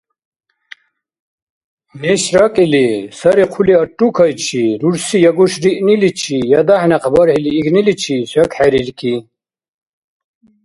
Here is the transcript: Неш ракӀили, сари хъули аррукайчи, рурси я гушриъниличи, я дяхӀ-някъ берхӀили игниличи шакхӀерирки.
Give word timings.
Неш 2.01 2.23
ракӀили, 2.37 2.87
сари 3.17 3.45
хъули 3.51 3.73
аррукайчи, 3.81 4.63
рурси 4.81 5.17
я 5.29 5.31
гушриъниличи, 5.37 6.37
я 6.59 6.61
дяхӀ-някъ 6.67 7.09
берхӀили 7.13 7.51
игниличи 7.59 8.17
шакхӀерирки. 8.31 9.13